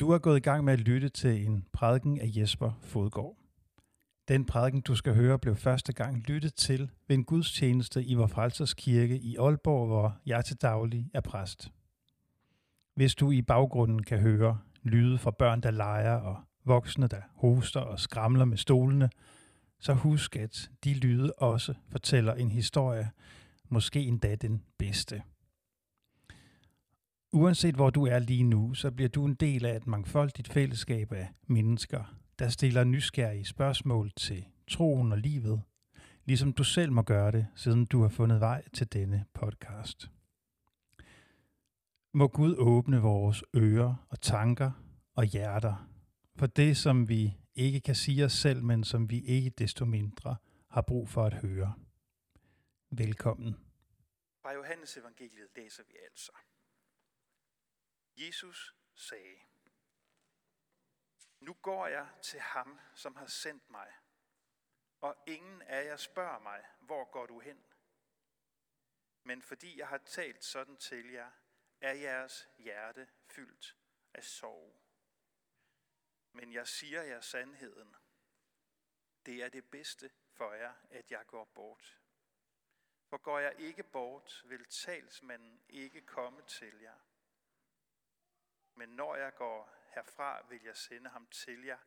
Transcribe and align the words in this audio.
Du 0.00 0.10
er 0.10 0.18
gået 0.18 0.36
i 0.36 0.40
gang 0.40 0.64
med 0.64 0.72
at 0.72 0.80
lytte 0.80 1.08
til 1.08 1.46
en 1.46 1.64
prædiken 1.72 2.20
af 2.20 2.30
Jesper 2.36 2.72
Fodgård. 2.82 3.36
Den 4.28 4.44
prædiken, 4.44 4.80
du 4.80 4.94
skal 4.94 5.14
høre, 5.14 5.38
blev 5.38 5.56
første 5.56 5.92
gang 5.92 6.18
lyttet 6.18 6.54
til 6.54 6.90
ved 7.08 7.16
en 7.16 7.24
gudstjeneste 7.24 8.04
i 8.04 8.14
Vor 8.14 8.26
Frelsers 8.26 8.74
Kirke 8.74 9.18
i 9.18 9.36
Aalborg, 9.36 9.86
hvor 9.86 10.18
jeg 10.26 10.44
til 10.44 10.56
daglig 10.56 11.10
er 11.14 11.20
præst. 11.20 11.72
Hvis 12.94 13.14
du 13.14 13.30
i 13.30 13.42
baggrunden 13.42 14.02
kan 14.02 14.18
høre 14.18 14.58
lyde 14.82 15.18
fra 15.18 15.30
børn, 15.30 15.60
der 15.60 15.70
leger, 15.70 16.14
og 16.14 16.36
voksne, 16.64 17.06
der 17.06 17.22
hoster 17.34 17.80
og 17.80 18.00
skramler 18.00 18.44
med 18.44 18.56
stolene, 18.56 19.10
så 19.80 19.92
husk, 19.92 20.36
at 20.36 20.70
de 20.84 20.94
lyde 20.94 21.32
også 21.32 21.74
fortæller 21.88 22.34
en 22.34 22.50
historie, 22.50 23.10
måske 23.68 24.00
endda 24.00 24.34
den 24.34 24.62
bedste. 24.78 25.22
Uanset 27.32 27.74
hvor 27.74 27.90
du 27.90 28.06
er 28.06 28.18
lige 28.18 28.44
nu, 28.44 28.74
så 28.74 28.90
bliver 28.90 29.08
du 29.08 29.24
en 29.24 29.34
del 29.34 29.66
af 29.66 29.76
et 29.76 29.86
mangfoldigt 29.86 30.48
fællesskab 30.48 31.12
af 31.12 31.28
mennesker, 31.46 32.16
der 32.38 32.48
stiller 32.48 32.84
nysgerrige 32.84 33.44
spørgsmål 33.44 34.10
til 34.16 34.46
troen 34.70 35.12
og 35.12 35.18
livet, 35.18 35.62
ligesom 36.24 36.52
du 36.52 36.64
selv 36.64 36.92
må 36.92 37.02
gøre 37.02 37.32
det, 37.32 37.46
siden 37.56 37.86
du 37.86 38.02
har 38.02 38.08
fundet 38.08 38.40
vej 38.40 38.68
til 38.72 38.92
denne 38.92 39.24
podcast. 39.34 40.10
Må 42.14 42.28
Gud 42.28 42.54
åbne 42.58 43.00
vores 43.00 43.44
ører 43.56 44.06
og 44.08 44.20
tanker 44.20 44.70
og 45.14 45.24
hjerter 45.24 45.90
for 46.36 46.46
det, 46.46 46.76
som 46.76 47.08
vi 47.08 47.36
ikke 47.54 47.80
kan 47.80 47.94
sige 47.94 48.24
os 48.24 48.32
selv, 48.32 48.62
men 48.62 48.84
som 48.84 49.10
vi 49.10 49.20
ikke 49.20 49.50
desto 49.50 49.84
mindre 49.84 50.36
har 50.70 50.82
brug 50.82 51.08
for 51.08 51.24
at 51.24 51.34
høre. 51.34 51.74
Velkommen. 52.90 53.56
Fra 54.42 54.52
Johannes 54.54 54.96
evangeliet 54.96 55.48
læser 55.56 55.82
vi 55.88 55.94
altså. 56.10 56.32
Jesus 58.26 58.74
sagde, 58.94 59.40
Nu 61.38 61.54
går 61.54 61.86
jeg 61.86 62.08
til 62.22 62.40
ham, 62.40 62.80
som 62.94 63.16
har 63.16 63.26
sendt 63.26 63.70
mig, 63.70 63.94
og 65.00 65.22
ingen 65.26 65.62
af 65.62 65.84
jer 65.84 65.96
spørger 65.96 66.38
mig, 66.38 66.66
hvor 66.80 67.04
går 67.04 67.26
du 67.26 67.40
hen? 67.40 67.66
Men 69.22 69.42
fordi 69.42 69.78
jeg 69.78 69.88
har 69.88 69.98
talt 69.98 70.44
sådan 70.44 70.76
til 70.76 71.10
jer, 71.10 71.30
er 71.80 71.92
jeres 71.92 72.48
hjerte 72.58 73.08
fyldt 73.26 73.76
af 74.14 74.24
sorg. 74.24 74.82
Men 76.32 76.52
jeg 76.52 76.68
siger 76.68 77.02
jer 77.02 77.20
sandheden. 77.20 77.96
Det 79.26 79.42
er 79.42 79.48
det 79.48 79.70
bedste 79.70 80.10
for 80.32 80.52
jer, 80.52 80.74
at 80.90 81.10
jeg 81.10 81.26
går 81.26 81.44
bort. 81.44 82.00
For 83.08 83.18
går 83.18 83.38
jeg 83.38 83.54
ikke 83.58 83.82
bort, 83.82 84.42
vil 84.44 84.64
talsmanden 84.64 85.64
ikke 85.68 86.00
komme 86.00 86.42
til 86.42 86.80
jer. 86.80 87.09
Men 88.74 88.88
når 88.88 89.16
jeg 89.16 89.34
går 89.34 89.74
herfra, 89.94 90.46
vil 90.48 90.62
jeg 90.62 90.76
sende 90.76 91.10
ham 91.10 91.26
til 91.26 91.64
jer. 91.64 91.78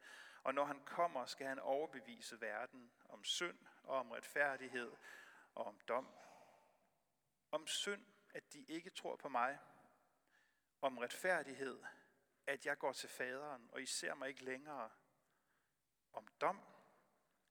Og 0.44 0.54
når 0.54 0.66
han 0.66 0.86
kommer, 0.86 1.26
skal 1.26 1.48
han 1.48 1.60
overbevise 1.60 2.42
verden 2.42 2.94
om 3.10 3.24
synd 3.24 3.60
og 3.84 3.98
om 3.98 4.12
retfærdighed 4.12 4.92
og 5.56 5.66
om 5.66 5.80
dom. 5.80 6.16
Om 7.52 7.68
synd, 7.68 8.06
at 8.34 8.54
de 8.54 8.64
ikke 8.64 8.90
tror 8.90 9.16
på 9.16 9.30
mig. 9.30 9.60
Om 10.82 10.98
retfærdighed, 10.98 11.84
at 12.48 12.66
jeg 12.66 12.78
går 12.78 12.94
til 12.94 13.10
faderen, 13.10 13.70
og 13.72 13.82
I 13.82 13.86
ser 13.86 14.14
mig 14.14 14.30
ikke 14.30 14.44
længere. 14.44 14.92
Om 16.14 16.28
dom, 16.42 16.62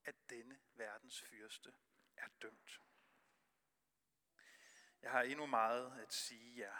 at 0.05 0.31
denne 0.31 0.61
verdens 0.75 1.23
fyrste 1.23 1.75
er 2.17 2.29
dømt. 2.43 2.81
Jeg 5.03 5.11
har 5.11 5.23
endnu 5.23 5.47
meget 5.47 6.01
at 6.01 6.13
sige 6.13 6.59
jer, 6.59 6.77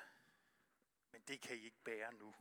men 1.13 1.23
det 1.23 1.41
kan 1.41 1.57
I 1.57 1.61
ikke 1.61 1.83
bære 1.85 2.13
nu. 2.15 2.35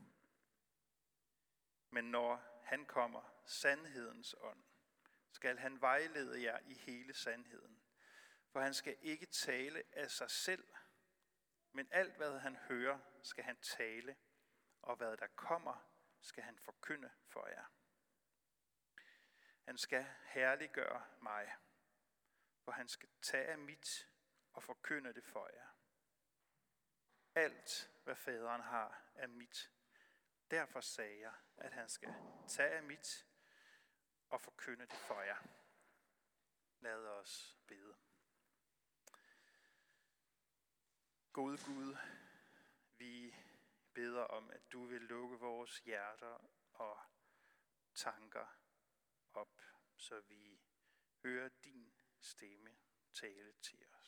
Men 1.90 2.12
når 2.12 2.62
han 2.64 2.86
kommer, 2.86 3.42
sandhedens 3.46 4.36
ånd, 4.40 4.64
skal 5.32 5.58
han 5.58 5.82
vejlede 5.82 6.44
jer 6.44 6.60
i 6.60 6.74
hele 6.74 7.14
sandheden. 7.14 7.84
For 8.52 8.60
han 8.60 8.74
skal 8.74 8.98
ikke 9.02 9.26
tale 9.26 9.84
af 9.92 10.12
sig 10.12 10.32
selv, 10.32 10.74
men 11.72 11.88
alt 11.92 12.18
hvad 12.18 12.40
han 12.40 12.56
hører, 12.56 13.00
skal 13.24 13.44
han 13.44 13.58
tale, 13.62 14.18
og 14.82 14.96
hvad 14.96 15.18
der 15.18 15.28
kommer, 15.28 15.92
skal 16.22 16.44
han 16.44 16.60
forkynde 16.60 17.12
for 17.28 17.48
jer. 17.48 17.66
Han 19.66 19.78
skal 19.78 20.06
herliggøre 20.24 21.06
mig, 21.22 21.56
for 22.64 22.72
han 22.72 22.88
skal 22.88 23.10
tage 23.22 23.48
af 23.48 23.58
mit 23.58 24.10
og 24.54 24.64
forkynde 24.64 25.14
det 25.14 25.26
for 25.26 25.50
jer. 25.54 25.68
Alt, 27.36 27.91
hvad 28.04 28.16
faderen 28.16 28.62
har, 28.62 29.12
af 29.16 29.30
mit. 29.30 29.72
Derfor 30.52 30.82
sagde 30.82 31.20
jeg, 31.20 31.34
at 31.58 31.74
han 31.74 31.90
skal 31.90 32.14
tage 32.48 32.70
af 32.70 32.84
mit 32.84 33.28
og 34.30 34.42
forkynde 34.42 34.86
det 34.86 34.98
for 34.98 35.22
jer. 35.22 35.38
Lad 36.80 37.08
os 37.08 37.58
bede. 37.68 37.96
Gode 41.34 41.58
Gud, 41.66 41.98
vi 42.98 43.36
beder 43.94 44.24
om, 44.24 44.52
at 44.52 44.72
du 44.72 44.86
vil 44.86 45.02
lukke 45.02 45.40
vores 45.40 45.80
hjerter 45.80 46.52
og 46.74 47.00
tanker 47.96 48.48
op, 49.34 49.62
så 49.98 50.20
vi 50.20 50.62
hører 51.24 51.50
din 51.64 51.94
stemme 52.20 52.78
tale 53.14 53.54
til 53.62 53.86
os. 53.94 54.01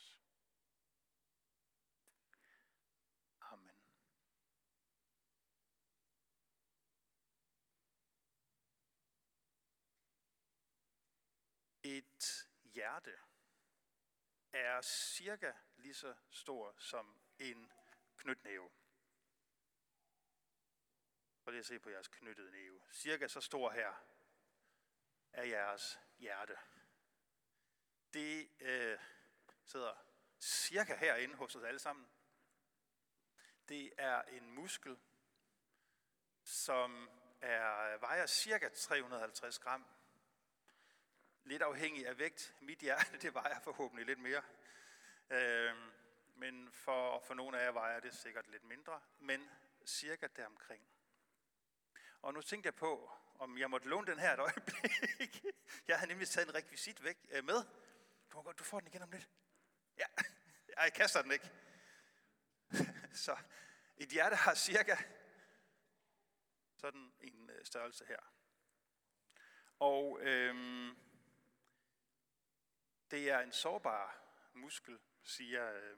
Et 11.84 12.48
hjerte 12.64 13.20
er 14.52 14.82
cirka 14.82 15.54
lige 15.78 15.94
så 15.94 16.16
stor 16.30 16.76
som 16.78 17.18
en 17.40 17.72
knytnæve. 18.18 18.72
Prøv 21.44 21.52
lige 21.52 21.60
at 21.60 21.66
se 21.66 21.80
på 21.80 21.90
jeres 21.90 22.08
knyttede 22.08 22.52
næve. 22.52 22.82
Cirka 22.92 23.28
så 23.28 23.42
stor 23.42 23.72
her 23.72 23.94
er 25.34 25.44
jeres 25.44 26.00
hjerte. 26.18 26.58
Det 28.14 28.50
øh, 28.60 29.00
sidder 29.64 29.96
cirka 30.40 30.96
herinde 30.96 31.36
hos 31.36 31.56
os 31.56 31.64
alle 31.64 31.80
sammen. 31.80 32.10
Det 33.70 33.94
er 33.98 34.22
en 34.22 34.52
muskel, 34.52 35.00
som 36.44 37.10
er, 37.42 37.98
vejer 37.98 38.26
cirka 38.26 38.70
350 38.70 39.60
gram. 39.60 39.86
Lidt 41.44 41.62
afhængig 41.62 42.08
af 42.08 42.18
vægt. 42.18 42.56
Mit 42.62 42.80
hjerte, 42.80 43.18
det 43.22 43.34
vejer 43.34 43.60
forhåbentlig 43.60 44.06
lidt 44.06 44.20
mere. 44.20 44.44
Øh, 45.30 45.76
men 46.36 46.72
for, 46.72 47.20
for 47.20 47.34
nogle 47.34 47.60
af 47.60 47.66
jer 47.66 47.72
vejer 47.72 48.00
det 48.00 48.14
sikkert 48.14 48.48
lidt 48.48 48.64
mindre. 48.64 49.02
Men 49.20 49.50
cirka 49.86 50.28
deromkring. 50.36 50.88
Og 52.22 52.34
nu 52.34 52.42
tænkte 52.42 52.68
jeg 52.68 52.76
på, 52.76 53.12
om 53.40 53.58
jeg 53.58 53.70
måtte 53.70 53.88
låne 53.88 54.08
den 54.08 54.20
her 54.20 54.34
et 54.34 54.40
øjeblik. 54.40 55.46
Jeg 55.88 56.00
havde 56.00 56.10
nemlig 56.10 56.28
taget 56.28 56.48
en 56.48 56.56
rekvisit 56.56 57.04
væk 57.04 57.18
øh, 57.30 57.44
med. 57.44 57.64
Du, 58.32 58.38
må 58.38 58.42
godt, 58.42 58.60
du 58.60 58.64
får 58.64 58.80
den 58.80 58.88
igen 58.88 59.02
om 59.02 59.12
lidt. 59.12 59.30
Ja, 59.98 60.06
jeg 60.84 60.94
kaster 60.94 61.22
den 61.22 61.32
ikke. 61.32 61.52
Så 63.14 63.38
et 63.98 64.10
hjerte 64.10 64.36
har 64.36 64.56
cirka 64.56 64.98
sådan 66.76 67.14
en 67.22 67.50
øh, 67.50 67.66
størrelse 67.66 68.06
her. 68.06 68.20
Og 69.80 70.20
øhm, 70.22 70.98
det 73.14 73.30
er 73.30 73.40
en 73.40 73.52
sårbar 73.52 74.24
muskel, 74.54 75.00
siger 75.24 75.74
øh, 75.74 75.98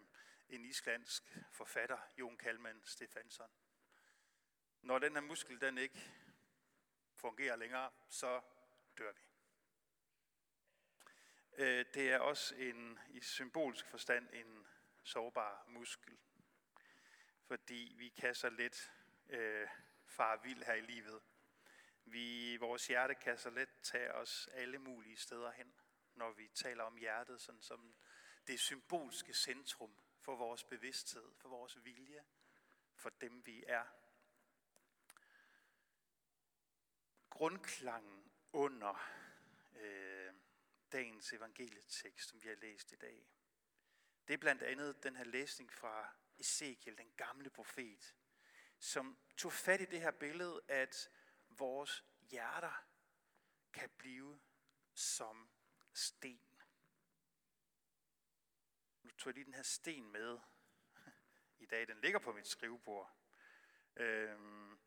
en 0.50 0.66
islandsk 0.66 1.38
forfatter, 1.52 1.98
Jon 2.18 2.38
Kalman 2.38 2.82
Stefansson. 2.86 3.50
Når 4.82 5.00
den 5.00 5.14
her 5.14 5.22
muskel 5.22 5.62
den 5.62 5.78
ikke 5.78 6.00
fungerer 7.14 7.56
længere, 7.56 7.92
så 8.10 8.42
dør 8.98 9.12
vi. 9.12 9.22
Øh, 11.58 11.86
det 11.94 12.12
er 12.12 12.20
også 12.20 12.56
en, 12.56 13.00
i 13.10 13.22
symbolsk 13.22 13.86
forstand 13.88 14.30
en 14.34 14.68
sårbar 15.04 15.66
muskel, 15.68 16.18
fordi 17.48 17.96
vi 17.98 18.10
kan 18.10 18.36
så 18.36 18.50
let 18.50 18.92
øh, 19.30 19.68
fare 20.08 20.44
vild 20.44 20.64
her 20.64 20.74
i 20.74 20.82
livet. 20.82 21.22
Vi, 22.06 22.58
vores 22.58 22.88
hjerte 22.88 23.16
kan 23.16 23.38
så 23.38 23.50
let 23.50 23.70
tage 23.84 24.14
os 24.14 24.50
alle 24.54 24.80
mulige 24.80 25.18
steder 25.18 25.52
hen, 25.52 25.74
når 26.16 26.32
vi 26.32 26.48
taler 26.48 26.84
om 26.84 26.98
hjertet 26.98 27.42
sådan 27.42 27.62
som 27.62 27.96
det 28.48 28.60
symbolske 28.60 29.34
centrum 29.34 29.98
for 30.20 30.36
vores 30.36 30.64
bevidsthed, 30.64 31.34
for 31.38 31.50
vores 31.50 31.84
vilje, 31.84 32.26
for 32.96 33.10
dem 33.10 33.46
vi 33.46 33.64
er. 33.68 33.86
grundklangen 37.36 38.32
under 38.54 39.10
øh, 39.76 40.34
dagens 40.92 41.34
evangelietekst, 41.34 42.30
som 42.30 42.44
vi 42.44 42.48
har 42.48 42.56
læst 42.56 42.92
i 42.92 42.96
dag. 42.96 43.28
Det 44.28 44.34
er 44.34 44.38
blandt 44.38 44.64
andet 44.64 45.04
den 45.04 45.16
her 45.16 45.24
læsning 45.24 45.74
fra 45.74 46.16
Ezekiel, 46.40 46.98
den 46.98 47.12
gamle 47.18 47.50
profet, 47.50 48.16
som 48.80 49.18
tog 49.38 49.54
fat 49.54 49.82
i 49.82 49.86
det 49.86 50.02
her 50.02 50.12
billede, 50.12 50.62
at 50.68 51.10
vores 51.50 52.04
hjerter 52.22 52.86
kan 53.74 53.90
blive 53.98 54.40
som 54.94 55.50
sten. 55.96 56.42
Nu 59.02 59.10
tog 59.10 59.30
jeg 59.30 59.34
lige 59.34 59.46
den 59.46 59.54
her 59.54 59.64
sten 59.64 60.12
med 60.12 60.40
i 61.64 61.66
dag. 61.66 61.88
Den 61.88 62.02
ligger 62.02 62.20
på 62.20 62.32
mit 62.32 62.48
skrivebord. 62.48 63.18
Øhm, 63.96 64.80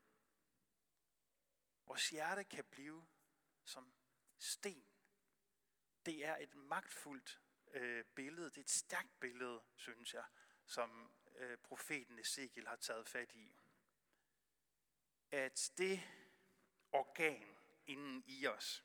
vores 1.86 2.10
hjerte 2.10 2.44
kan 2.44 2.64
blive 2.64 3.06
som 3.64 3.94
sten. 4.38 4.86
Det 6.06 6.24
er 6.24 6.36
et 6.36 6.54
magtfuldt 6.54 7.42
øh, 7.70 8.04
billede, 8.04 8.50
det 8.50 8.56
er 8.56 8.60
et 8.60 8.70
stærkt 8.70 9.20
billede, 9.20 9.62
synes 9.76 10.14
jeg, 10.14 10.24
som 10.66 11.12
øh, 11.36 11.58
profeten 11.58 12.18
Ezekiel 12.18 12.68
har 12.68 12.76
taget 12.76 13.08
fat 13.08 13.32
i. 13.34 13.56
At 15.30 15.72
det 15.78 16.00
organ 16.92 17.56
inden 17.86 18.24
i 18.26 18.46
os, 18.46 18.84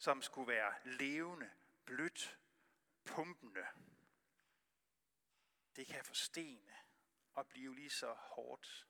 som 0.00 0.22
skulle 0.22 0.48
være 0.48 0.74
levende, 0.84 1.50
blødt, 1.84 2.38
pumpende, 3.04 3.66
det 5.76 5.86
kan 5.86 6.04
forstene 6.04 6.76
og 7.32 7.46
blive 7.46 7.74
lige 7.74 7.90
så 7.90 8.12
hårdt 8.12 8.86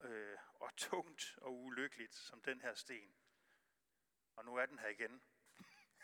øh, 0.00 0.38
og 0.54 0.76
tungt 0.76 1.38
og 1.42 1.54
ulykkeligt 1.54 2.14
som 2.14 2.42
den 2.42 2.60
her 2.60 2.74
sten. 2.74 3.14
Og 4.36 4.44
nu 4.44 4.56
er 4.56 4.66
den 4.66 4.78
her 4.78 4.88
igen. 4.88 5.22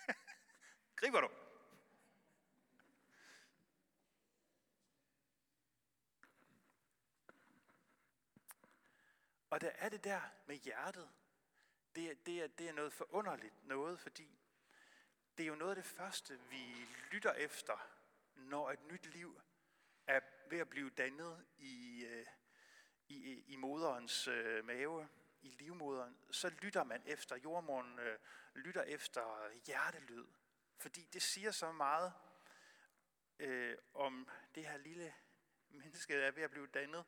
Griber 0.96 1.20
du? 1.20 1.30
Og 9.50 9.60
der 9.60 9.70
er 9.70 9.88
det 9.88 10.04
der 10.04 10.20
med 10.46 10.56
hjertet. 10.56 11.10
Det 11.98 12.10
er, 12.10 12.14
det, 12.26 12.42
er, 12.42 12.46
det 12.46 12.68
er 12.68 12.72
noget 12.72 12.92
forunderligt 12.92 13.66
noget, 13.66 14.00
fordi 14.00 14.38
det 15.36 15.42
er 15.42 15.46
jo 15.46 15.54
noget 15.54 15.70
af 15.70 15.76
det 15.76 15.84
første, 15.84 16.40
vi 16.50 16.86
lytter 17.12 17.32
efter, 17.32 17.90
når 18.34 18.70
et 18.70 18.84
nyt 18.84 19.06
liv 19.06 19.40
er 20.06 20.20
ved 20.50 20.58
at 20.58 20.68
blive 20.68 20.90
dannet 20.90 21.46
i, 21.58 22.04
øh, 22.04 22.26
i, 23.08 23.44
i 23.46 23.56
moderens 23.56 24.28
øh, 24.28 24.64
mave, 24.64 25.08
i 25.42 25.48
livmoderen, 25.48 26.18
så 26.30 26.48
lytter 26.62 26.84
man 26.84 27.02
efter, 27.06 27.36
jordmoren 27.36 27.98
øh, 27.98 28.18
lytter 28.54 28.82
efter 28.82 29.50
hjertelyd. 29.66 30.26
Fordi 30.76 31.08
det 31.12 31.22
siger 31.22 31.50
så 31.50 31.72
meget 31.72 32.12
øh, 33.38 33.76
om 33.94 34.28
det 34.54 34.66
her 34.66 34.76
lille 34.76 35.14
menneske, 35.68 36.20
der 36.20 36.26
er 36.26 36.30
ved 36.30 36.42
at 36.42 36.50
blive 36.50 36.66
dannet. 36.66 37.04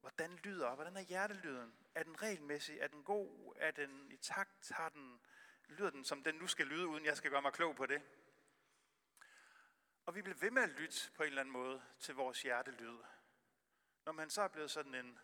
Hvordan 0.00 0.36
lyder, 0.36 0.74
hvordan 0.74 0.96
er 0.96 1.00
hjertelyden? 1.00 1.74
Er 1.94 2.02
den 2.02 2.22
regelmæssig? 2.22 2.78
Er 2.78 2.88
den 2.88 3.04
god? 3.04 3.54
Er 3.56 3.70
den 3.70 4.12
i 4.12 4.16
takt? 4.16 4.70
Har 4.70 4.88
den, 4.88 5.20
lyder 5.68 5.90
den, 5.90 6.04
som 6.04 6.22
den 6.22 6.34
nu 6.34 6.46
skal 6.46 6.66
lyde, 6.66 6.86
uden 6.86 7.04
jeg 7.04 7.16
skal 7.16 7.30
gøre 7.30 7.42
mig 7.42 7.52
klog 7.52 7.76
på 7.76 7.86
det? 7.86 8.02
Og 10.06 10.14
vi 10.14 10.22
bliver 10.22 10.38
ved 10.38 10.50
med 10.50 10.62
at 10.62 10.68
lytte 10.68 11.10
på 11.14 11.22
en 11.22 11.28
eller 11.28 11.40
anden 11.40 11.52
måde 11.52 11.82
til 11.98 12.14
vores 12.14 12.42
hjertelyd. 12.42 12.98
Når 14.04 14.12
man 14.12 14.30
så 14.30 14.42
er 14.42 14.48
blevet 14.48 14.70
sådan 14.70 14.94
en 14.94 15.18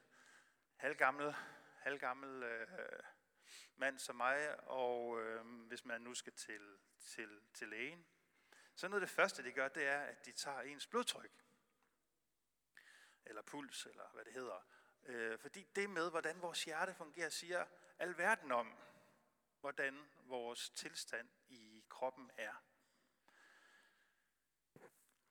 halvgammel, 0.76 1.34
halvgammel 1.78 2.42
øh, 2.42 2.69
mand 3.76 3.98
som 3.98 4.16
mig, 4.16 4.69
og 4.69 5.22
øh, 5.22 5.44
hvis 5.69 5.84
man 5.84 6.00
nu 6.00 6.14
skal 6.14 6.32
til, 6.32 6.78
til, 6.98 7.40
til 7.54 7.69
lægen, 7.69 8.06
så 8.74 8.88
noget 8.88 9.02
af 9.02 9.08
det 9.08 9.16
første, 9.16 9.42
de 9.42 9.52
gør, 9.52 9.69
det 9.69 9.86
er, 9.86 10.00
at 10.00 10.26
de 10.26 10.32
tager 10.32 10.60
ens 10.60 10.86
blodtryk. 10.86 11.30
Eller 13.26 13.42
puls, 13.42 13.86
eller 13.86 14.10
hvad 14.12 14.24
det 14.24 14.32
hedder. 14.32 14.66
Øh, 15.04 15.38
fordi 15.38 15.66
det 15.76 15.90
med, 15.90 16.10
hvordan 16.10 16.42
vores 16.42 16.64
hjerte 16.64 16.94
fungerer, 16.94 17.28
siger 17.28 17.66
alverden 17.98 18.52
om, 18.52 18.74
hvordan 19.60 20.08
vores 20.24 20.70
tilstand 20.70 21.28
i 21.48 21.84
kroppen 21.88 22.30
er. 22.36 22.54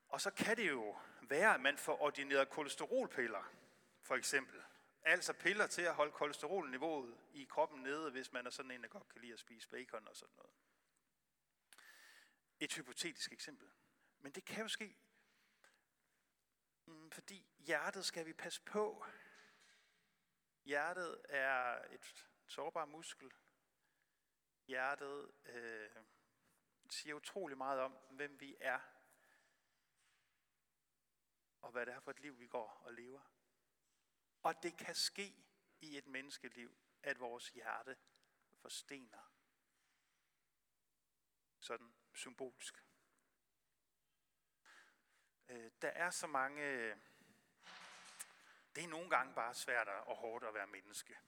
Og 0.08 0.20
så 0.20 0.30
kan 0.30 0.56
det 0.56 0.68
jo 0.68 0.96
være, 1.22 1.54
at 1.54 1.60
man 1.60 1.78
får 1.78 2.02
ordineret 2.02 2.50
kolesterolpiller, 2.50 3.52
for 4.02 4.14
eksempel. 4.14 4.62
Altså 5.02 5.32
piller 5.32 5.66
til 5.66 5.82
at 5.82 5.94
holde 5.94 6.12
kolesterolniveauet 6.12 7.18
i 7.32 7.44
kroppen 7.44 7.82
nede, 7.82 8.10
hvis 8.10 8.32
man 8.32 8.46
er 8.46 8.50
sådan 8.50 8.70
en, 8.70 8.82
der 8.82 8.88
godt 8.88 9.08
kan 9.08 9.20
lide 9.20 9.32
at 9.32 9.38
spise 9.38 9.68
bacon 9.68 10.08
og 10.08 10.16
sådan 10.16 10.34
noget. 10.36 10.52
Et 12.60 12.74
hypotetisk 12.74 13.32
eksempel. 13.32 13.70
Men 14.20 14.32
det 14.32 14.44
kan 14.44 14.62
jo 14.62 14.68
ske, 14.68 14.96
Mm, 16.92 17.10
fordi 17.10 17.46
hjertet 17.58 18.04
skal 18.04 18.26
vi 18.26 18.32
passe 18.32 18.62
på. 18.62 19.04
Hjertet 20.64 21.22
er 21.28 21.84
et 21.90 22.28
sårbar 22.46 22.84
muskel. 22.84 23.32
Hjertet 24.66 25.32
øh, 25.44 25.90
siger 26.90 27.14
utrolig 27.14 27.56
meget 27.58 27.80
om, 27.80 27.92
hvem 28.10 28.40
vi 28.40 28.56
er 28.60 28.80
og 31.62 31.70
hvad 31.70 31.86
det 31.86 31.94
er 31.94 32.00
for 32.00 32.10
et 32.10 32.20
liv, 32.20 32.38
vi 32.38 32.46
går 32.46 32.82
og 32.84 32.92
lever. 32.92 33.20
Og 34.42 34.62
det 34.62 34.76
kan 34.76 34.94
ske 34.94 35.34
i 35.80 35.98
et 35.98 36.06
menneskeliv, 36.06 36.76
at 37.02 37.20
vores 37.20 37.48
hjerte 37.48 37.96
forstener. 38.54 39.32
Sådan 41.60 41.94
symbolsk. 42.12 42.84
Øh, 45.52 45.70
der 45.82 45.88
er 45.88 46.10
så 46.10 46.26
mange... 46.26 46.94
Det 48.74 48.84
er 48.84 48.88
nogle 48.88 49.10
gange 49.10 49.34
bare 49.34 49.54
svært 49.54 49.88
og 49.88 50.16
hårdt 50.16 50.44
at 50.44 50.54
være 50.54 50.66
menneske. 50.66 51.18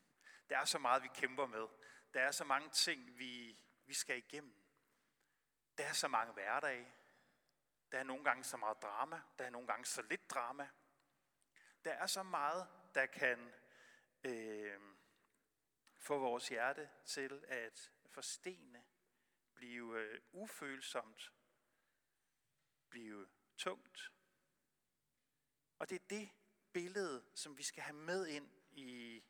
Der 0.48 0.58
er 0.58 0.64
så 0.64 0.78
meget, 0.78 1.02
vi 1.02 1.08
kæmper 1.14 1.46
med. 1.46 1.68
Der 2.14 2.20
er 2.20 2.30
så 2.30 2.44
mange 2.44 2.70
ting, 2.70 3.18
vi, 3.18 3.58
vi 3.86 3.94
skal 3.94 4.18
igennem. 4.18 4.64
Der 5.78 5.84
er 5.84 5.92
så 5.92 6.08
mange 6.08 6.32
hverdage. 6.32 6.94
Der 7.92 7.98
er 7.98 8.04
nogle 8.04 8.24
gange 8.24 8.44
så 8.44 8.56
meget 8.56 8.82
drama, 8.82 9.22
der 9.38 9.44
er 9.44 9.50
nogle 9.50 9.66
gange 9.66 9.84
så 9.84 10.02
lidt 10.02 10.30
drama. 10.30 10.68
Der 11.84 11.92
er 11.92 12.06
så 12.06 12.22
meget, 12.22 12.68
der 12.94 13.06
kan 13.06 13.54
øh, 14.24 14.80
få 15.96 16.18
vores 16.18 16.48
hjerte 16.48 16.90
til 17.04 17.44
at 17.48 17.92
forstene, 18.06 18.84
blive 19.54 20.00
øh, 20.00 20.20
ufølsomt, 20.32 21.32
blive 22.88 23.28
tungt. 23.56 24.13
Og 25.78 25.90
det 25.90 25.96
er 25.96 26.06
det 26.10 26.30
billede, 26.72 27.24
som 27.34 27.58
vi 27.58 27.62
skal 27.62 27.82
have 27.82 27.96
med 27.96 28.26
ind 28.26 28.50
i 28.70 29.22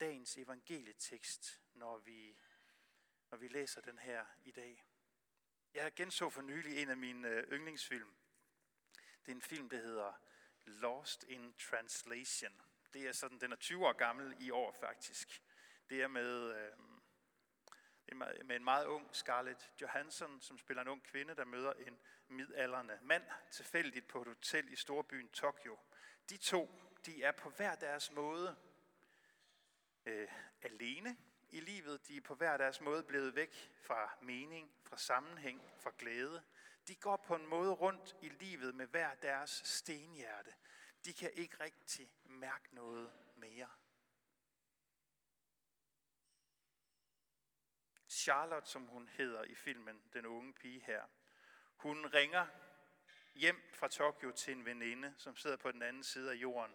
dagens 0.00 0.36
evangelietekst, 0.38 1.62
når 1.74 1.98
vi, 1.98 2.36
når 3.30 3.38
vi 3.38 3.48
læser 3.48 3.80
den 3.80 3.98
her 3.98 4.26
i 4.44 4.50
dag. 4.50 4.84
Jeg 5.74 5.94
genså 5.94 6.30
for 6.30 6.42
nylig 6.42 6.82
en 6.82 6.90
af 6.90 6.96
mine 6.96 7.28
øh, 7.28 7.52
yndlingsfilm. 7.52 8.14
Det 9.26 9.32
er 9.32 9.36
en 9.36 9.42
film, 9.42 9.68
der 9.68 9.76
hedder 9.76 10.12
Lost 10.64 11.24
in 11.24 11.54
Translation. 11.54 12.62
Det 12.92 13.08
er 13.08 13.12
sådan, 13.12 13.40
den 13.40 13.52
er 13.52 13.56
20 13.56 13.86
år 13.86 13.92
gammel 13.92 14.36
i 14.40 14.50
år 14.50 14.72
faktisk. 14.72 15.42
Det 15.90 16.02
er 16.02 16.08
med, 16.08 16.54
øh, 16.56 16.72
med 18.16 18.56
en 18.56 18.64
meget 18.64 18.86
ung 18.86 19.08
Scarlett 19.12 19.70
Johansson, 19.80 20.40
som 20.40 20.58
spiller 20.58 20.82
en 20.82 20.88
ung 20.88 21.02
kvinde, 21.02 21.34
der 21.34 21.44
møder 21.44 21.72
en 21.72 21.98
midaldrende 22.28 22.98
mand 23.02 23.24
tilfældigt 23.50 24.08
på 24.08 24.20
et 24.20 24.28
hotel 24.28 24.72
i 24.72 24.76
storbyen 24.76 25.28
Tokyo. 25.28 25.78
De 26.28 26.36
to, 26.36 26.70
de 27.06 27.22
er 27.22 27.32
på 27.32 27.50
hver 27.50 27.74
deres 27.74 28.12
måde 28.12 28.56
øh, 30.06 30.28
alene 30.62 31.16
i 31.50 31.60
livet. 31.60 32.08
De 32.08 32.16
er 32.16 32.20
på 32.20 32.34
hver 32.34 32.56
deres 32.56 32.80
måde 32.80 33.02
blevet 33.02 33.34
væk 33.34 33.70
fra 33.74 34.18
mening, 34.22 34.72
fra 34.82 34.96
sammenhæng, 34.96 35.62
fra 35.78 35.92
glæde. 35.98 36.42
De 36.88 36.94
går 36.94 37.16
på 37.16 37.34
en 37.34 37.46
måde 37.46 37.72
rundt 37.72 38.16
i 38.22 38.28
livet 38.28 38.74
med 38.74 38.86
hver 38.86 39.14
deres 39.14 39.50
stenhjerte. 39.64 40.54
De 41.04 41.12
kan 41.12 41.30
ikke 41.34 41.56
rigtig 41.60 42.10
mærke 42.24 42.74
noget 42.74 43.12
mere. 43.36 43.68
Charlotte, 48.28 48.68
som 48.68 48.86
hun 48.86 49.08
hedder 49.08 49.44
i 49.44 49.54
filmen, 49.54 50.02
den 50.12 50.26
unge 50.26 50.52
pige 50.52 50.80
her, 50.80 51.02
hun 51.76 52.06
ringer 52.06 52.46
hjem 53.34 53.70
fra 53.74 53.88
Tokyo 53.88 54.30
til 54.30 54.52
en 54.56 54.64
veninde, 54.64 55.14
som 55.16 55.36
sidder 55.36 55.56
på 55.56 55.72
den 55.72 55.82
anden 55.82 56.02
side 56.02 56.30
af 56.30 56.34
jorden. 56.34 56.74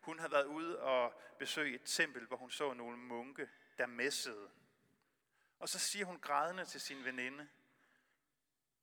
Hun 0.00 0.18
har 0.18 0.28
været 0.28 0.44
ude 0.44 0.80
og 0.80 1.20
besøge 1.38 1.74
et 1.74 1.82
tempel, 1.84 2.26
hvor 2.26 2.36
hun 2.36 2.50
så 2.50 2.72
nogle 2.72 2.96
munke, 2.96 3.50
der 3.78 3.86
messede. 3.86 4.50
Og 5.58 5.68
så 5.68 5.78
siger 5.78 6.04
hun 6.04 6.20
grædende 6.20 6.64
til 6.64 6.80
sin 6.80 7.04
veninde, 7.04 7.48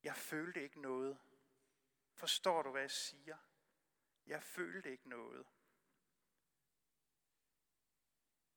jeg 0.03 0.15
følte 0.15 0.63
ikke 0.63 0.81
noget. 0.81 1.17
Forstår 2.13 2.61
du, 2.61 2.71
hvad 2.71 2.81
jeg 2.81 2.91
siger? 2.91 3.37
Jeg 4.27 4.43
følte 4.43 4.91
ikke 4.91 5.09
noget. 5.09 5.45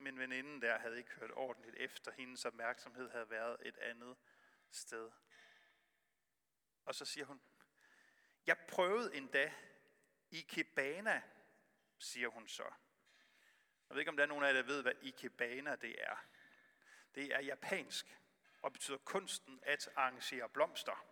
Men 0.00 0.18
veninden 0.18 0.62
der 0.62 0.78
havde 0.78 0.98
ikke 0.98 1.10
hørt 1.10 1.30
ordentligt 1.30 1.76
efter. 1.76 2.12
Hendes 2.12 2.44
opmærksomhed 2.44 3.10
havde 3.10 3.30
været 3.30 3.56
et 3.62 3.78
andet 3.78 4.16
sted. 4.70 5.10
Og 6.84 6.94
så 6.94 7.04
siger 7.04 7.24
hun, 7.24 7.40
jeg 8.46 8.58
prøvede 8.68 9.14
endda 9.14 9.52
i 10.30 10.40
Kibana, 10.40 11.22
siger 11.98 12.28
hun 12.28 12.48
så. 12.48 12.72
Jeg 13.88 13.94
ved 13.94 14.00
ikke, 14.00 14.10
om 14.10 14.16
der 14.16 14.24
er 14.24 14.28
nogen 14.28 14.44
af 14.44 14.48
jer, 14.48 14.52
der 14.54 14.62
ved, 14.62 14.82
hvad 14.82 14.94
ikebana 15.02 15.76
det 15.76 16.02
er. 16.02 16.24
Det 17.14 17.34
er 17.34 17.40
japansk 17.40 18.18
og 18.62 18.72
betyder 18.72 18.98
kunsten 18.98 19.60
at 19.62 19.88
arrangere 19.96 20.48
blomster. 20.48 21.06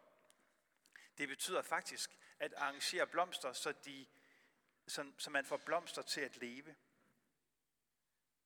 Det 1.19 1.29
betyder 1.29 1.63
faktisk 1.63 2.19
at 2.39 2.55
arrangere 2.55 3.07
blomster, 3.07 3.53
så, 3.53 3.73
de, 3.73 4.07
så, 4.87 5.13
så 5.19 5.31
man 5.31 5.45
får 5.45 5.57
blomster 5.57 6.03
til 6.03 6.21
at 6.21 6.37
leve. 6.37 6.77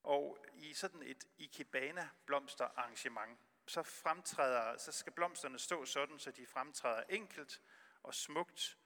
Og 0.03 0.47
i 0.55 0.75
sådan 0.75 1.03
et 1.03 1.25
ikebana 1.39 2.09
blomsterarrangement, 2.27 3.39
så, 3.67 3.83
fremtræder, 3.83 4.77
så 4.77 4.93
skal 4.93 5.13
blomsterne 5.13 5.59
stå 5.59 5.85
sådan, 5.85 6.19
så 6.19 6.31
de 6.31 6.47
fremtræder 6.47 7.03
enkelt 7.09 7.63
og 8.03 8.15
smukt 8.15 8.79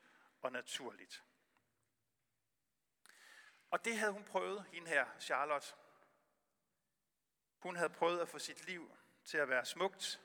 og 0.42 0.52
naturligt. 0.52 1.24
Og 3.70 3.84
det 3.84 3.98
havde 3.98 4.12
hun 4.12 4.24
prøvet, 4.24 4.64
hende 4.72 4.88
her, 4.88 5.06
Charlotte. 5.20 5.74
Hun 7.58 7.76
havde 7.76 7.90
prøvet 7.90 8.20
at 8.20 8.28
få 8.28 8.38
sit 8.38 8.66
liv 8.66 8.96
til 9.24 9.38
at 9.38 9.48
være 9.48 9.64
smukt, 9.64 10.20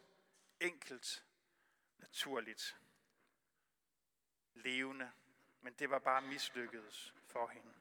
enkelt, 0.59 1.25
naturligt, 1.97 2.77
levende. 4.53 5.11
Men 5.61 5.73
det 5.73 5.89
var 5.89 5.99
bare 5.99 6.21
mislykkedes 6.21 7.13
for 7.25 7.47
hende. 7.47 7.73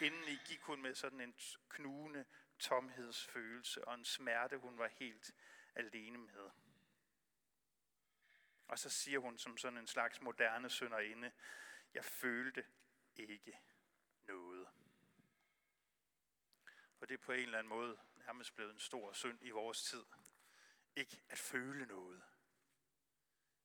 Inden 0.00 0.24
i 0.24 0.38
gik 0.46 0.60
hun 0.60 0.82
med 0.82 0.94
sådan 0.94 1.20
en 1.20 1.34
knugende 1.68 2.24
tomhedsfølelse 2.58 3.88
og 3.88 3.94
en 3.94 4.04
smerte, 4.04 4.58
hun 4.58 4.78
var 4.78 4.88
helt 4.88 5.34
alene 5.74 6.18
med. 6.18 6.50
Og 8.68 8.78
så 8.78 8.90
siger 8.90 9.18
hun 9.18 9.38
som 9.38 9.56
sådan 9.56 9.78
en 9.78 9.86
slags 9.86 10.20
moderne 10.20 10.70
sønderinde, 10.70 11.32
jeg 11.94 12.04
følte 12.04 12.66
ikke 13.16 13.60
noget. 14.26 14.68
Og 17.00 17.08
det 17.08 17.14
er 17.14 17.24
på 17.24 17.32
en 17.32 17.38
eller 17.38 17.58
anden 17.58 17.68
måde 17.68 17.98
nærmest 18.16 18.54
blevet 18.54 18.72
en 18.72 18.80
stor 18.80 19.12
synd 19.12 19.38
i 19.42 19.50
vores 19.50 19.82
tid. 19.82 20.04
Ikke 20.96 21.22
at 21.28 21.38
føle 21.38 21.86
noget. 21.86 22.22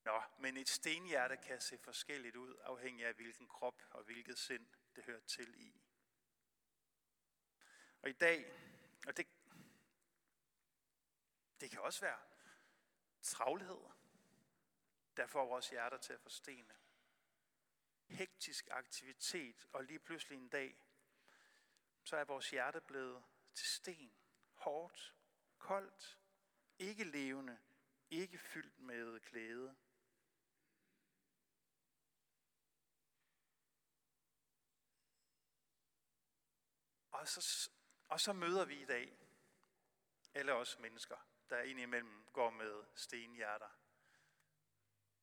Nå, 0.03 0.21
men 0.37 0.57
et 0.57 0.69
stenhjerte 0.69 1.37
kan 1.37 1.61
se 1.61 1.77
forskelligt 1.77 2.35
ud, 2.35 2.55
afhængig 2.61 3.05
af 3.05 3.13
hvilken 3.13 3.47
krop 3.47 3.83
og 3.89 4.03
hvilket 4.03 4.37
sind 4.37 4.67
det 4.95 5.03
hører 5.03 5.19
til 5.19 5.53
i. 5.57 5.81
Og 8.01 8.09
i 8.09 8.13
dag, 8.13 8.68
og 9.09 9.17
det, 9.17 9.27
det 11.59 11.71
kan 11.71 11.81
også 11.81 12.01
være 12.01 12.19
travlhed, 13.21 13.81
der 15.17 15.27
får 15.27 15.45
vores 15.45 15.69
hjerter 15.69 15.97
til 15.97 16.13
at 16.13 16.21
forstene. 16.21 16.75
Hektisk 18.07 18.67
aktivitet, 18.71 19.67
og 19.73 19.83
lige 19.83 19.99
pludselig 19.99 20.37
en 20.37 20.49
dag, 20.49 20.79
så 22.03 22.17
er 22.17 22.23
vores 22.23 22.49
hjerte 22.49 22.81
blevet 22.81 23.23
til 23.53 23.67
sten, 23.67 24.13
hårdt, 24.53 25.15
koldt, 25.57 26.19
ikke 26.79 27.03
levende, 27.03 27.59
ikke 28.09 28.37
fyldt 28.37 28.79
med 28.79 29.19
glæde. 29.19 29.75
Og 37.11 37.27
så, 37.27 37.69
og 38.09 38.19
så 38.19 38.33
møder 38.33 38.65
vi 38.65 38.81
i 38.81 38.85
dag 38.85 39.17
alle 40.33 40.53
os 40.53 40.79
mennesker, 40.79 41.17
der 41.49 41.61
indimellem 41.61 42.25
går 42.33 42.49
med 42.49 42.83
stenhjerter. 42.95 43.69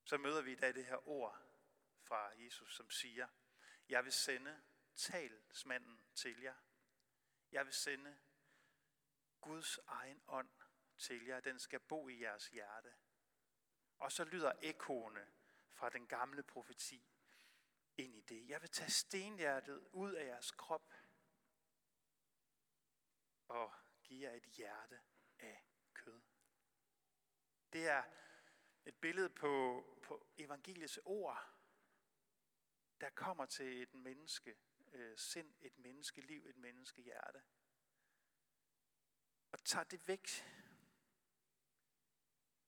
Så 0.04 0.18
møder 0.18 0.42
vi 0.42 0.52
i 0.52 0.56
dag 0.56 0.74
det 0.74 0.86
her 0.86 1.08
ord 1.08 1.42
fra 2.02 2.30
Jesus, 2.36 2.76
som 2.76 2.90
siger, 2.90 3.28
jeg 3.88 4.04
vil 4.04 4.12
sende 4.12 4.62
talsmanden 4.96 6.00
til 6.14 6.40
jer. 6.40 6.54
Jeg 7.52 7.64
vil 7.64 7.74
sende 7.74 8.18
Guds 9.40 9.78
egen 9.86 10.22
ånd 10.26 10.50
til 10.98 11.26
jer. 11.26 11.40
Den 11.40 11.58
skal 11.58 11.80
bo 11.80 12.08
i 12.08 12.20
jeres 12.20 12.48
hjerte. 12.48 12.94
Og 13.98 14.12
så 14.12 14.24
lyder 14.24 14.52
ekkoene 14.62 15.26
fra 15.72 15.90
den 15.90 16.06
gamle 16.06 16.42
profeti 16.42 17.08
ind 17.96 18.14
i 18.14 18.20
det. 18.20 18.48
Jeg 18.48 18.62
vil 18.62 18.70
tage 18.70 18.90
stenhjertet 18.90 19.88
ud 19.92 20.12
af 20.12 20.26
jeres 20.26 20.50
krop 20.50 20.92
og 23.48 23.72
give 24.02 24.22
jer 24.22 24.36
et 24.36 24.44
hjerte 24.44 25.00
af 25.38 25.64
kød. 25.94 26.20
Det 27.72 27.88
er 27.88 28.02
et 28.84 28.96
billede 28.96 29.30
på, 29.30 29.84
på 30.02 30.26
evangeliets 30.36 30.98
ord, 31.04 31.56
der 33.00 33.10
kommer 33.10 33.46
til 33.46 33.82
et 33.82 33.94
menneske 33.94 34.56
øh, 34.92 35.18
sind, 35.18 35.54
et 35.60 35.78
menneskeliv, 35.78 36.46
et 36.46 36.56
menneskehjerte. 36.56 37.42
Og 39.52 39.64
tager 39.64 39.84
det 39.84 40.08
væk. 40.08 40.28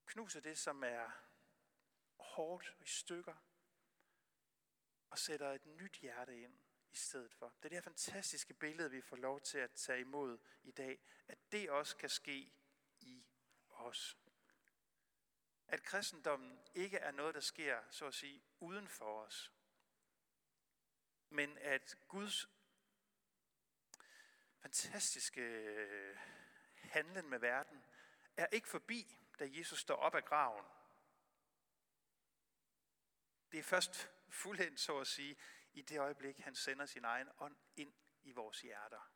Knuser 0.07 0.41
det, 0.41 0.59
som 0.59 0.85
er 0.85 1.11
hårdt 2.19 2.77
i 2.81 2.87
stykker. 2.87 3.37
Og 5.11 5.19
sætter 5.19 5.53
et 5.53 5.67
nyt 5.67 5.97
hjerte 5.97 6.43
ind 6.43 6.59
i 6.93 6.97
stedet 6.97 7.35
for. 7.35 7.47
Det 7.47 7.65
er 7.65 7.69
det 7.69 7.77
her 7.77 7.83
fantastiske 7.83 8.55
billede, 8.55 8.91
vi 8.91 9.01
får 9.01 9.17
lov 9.17 9.41
til 9.41 9.59
at 9.59 9.71
tage 9.71 10.01
imod 10.01 10.39
i 10.63 10.71
dag. 10.71 11.01
At 11.29 11.39
det 11.53 11.71
også 11.71 11.97
kan 11.97 12.09
ske 12.09 12.53
i 13.01 13.27
os. 13.71 14.19
At 15.69 15.83
kristendommen 15.83 16.59
ikke 16.75 16.99
er 16.99 17.11
noget, 17.11 17.35
der 17.35 17.41
sker, 17.41 17.83
så 17.91 18.07
at 18.07 18.15
sige, 18.15 18.43
uden 18.61 18.89
for 18.89 19.23
os, 19.23 19.53
men 21.31 21.59
at 21.59 21.99
Guds 22.09 22.49
fantastiske 24.59 25.41
øh, 25.41 26.17
handlen 26.83 27.31
med 27.31 27.39
verden 27.39 27.85
er 28.37 28.47
ikke 28.47 28.69
forbi, 28.69 29.19
da 29.39 29.49
Jesus 29.51 29.81
står 29.81 29.95
op 29.97 30.15
af 30.15 30.25
graven. 30.25 30.65
Det 33.53 33.59
er 33.59 33.63
først 33.63 34.11
fuldendt, 34.29 34.81
så 34.81 34.99
at 34.99 35.07
sige, 35.07 35.37
i 35.73 35.83
det 35.83 35.99
øjeblik, 35.99 36.39
han 36.39 36.55
sender 36.55 36.87
sin 36.87 37.05
egen 37.05 37.29
ånd 37.39 37.57
ind 37.77 37.93
i 38.23 38.33
vores 38.33 38.61
hjerter. 38.61 39.11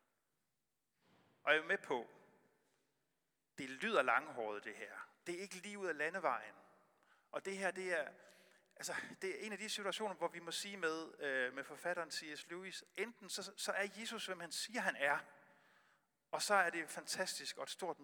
Og 1.43 1.53
jeg 1.53 1.59
er 1.59 1.65
med 1.65 1.77
på, 1.77 2.09
det 3.57 3.69
lyder 3.69 4.01
langhåret 4.01 4.63
det 4.63 4.75
her. 4.75 5.09
Det 5.27 5.35
er 5.35 5.39
ikke 5.39 5.55
lige 5.55 5.79
ud 5.79 5.87
af 5.87 5.97
landevejen. 5.97 6.55
Og 7.31 7.45
det 7.45 7.57
her, 7.57 7.71
det 7.71 7.93
er, 7.93 8.11
altså, 8.75 8.95
det 9.21 9.29
er 9.29 9.45
en 9.45 9.51
af 9.51 9.57
de 9.57 9.69
situationer, 9.69 10.15
hvor 10.15 10.27
vi 10.27 10.39
må 10.39 10.51
sige 10.51 10.77
med, 10.77 11.19
øh, 11.19 11.53
med 11.53 11.63
forfatteren 11.63 12.11
C.S. 12.11 12.47
Lewis, 12.47 12.83
enten 12.95 13.29
så, 13.29 13.53
så 13.57 13.71
er 13.71 13.87
Jesus, 13.99 14.25
hvem 14.25 14.39
han 14.39 14.51
siger, 14.51 14.81
han 14.81 14.95
er, 14.95 15.19
og 16.31 16.41
så 16.41 16.53
er 16.53 16.69
det 16.69 16.89
fantastisk 16.89 17.57
og 17.57 17.63
et 17.63 17.69
stort, 17.69 17.97